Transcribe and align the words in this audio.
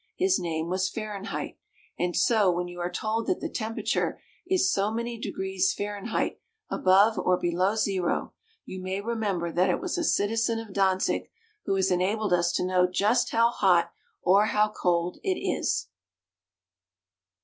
His 0.15 0.39
name 0.39 0.67
was 0.67 0.89
Fahrenheit; 0.89 1.59
and 1.99 2.15
so 2.17 2.49
when 2.51 2.67
you 2.67 2.79
are 2.79 2.89
told 2.89 3.27
that 3.27 3.39
the 3.39 3.47
temperature 3.51 4.19
is 4.47 4.73
so 4.73 4.89
many 4.91 5.19
degrees 5.19 5.75
Fahrenheit 5.75 6.41
above 6.71 7.19
or 7.19 7.37
below 7.37 7.75
zero, 7.75 8.33
you 8.65 8.81
may 8.81 8.99
remember 8.99 9.51
that 9.51 9.69
it 9.69 9.79
was 9.79 9.99
a 9.99 10.01
citi 10.01 10.37
zen 10.37 10.57
of 10.57 10.73
Danzig 10.73 11.29
who 11.65 11.75
has 11.75 11.91
enabled 11.91 12.33
us 12.33 12.51
to 12.53 12.65
know 12.65 12.87
just 12.91 13.29
how 13.29 13.51
hot 13.51 13.91
or 14.23 14.47
how 14.47 14.69
cold 14.69 15.19
it 15.23 15.37
is. 15.39 15.87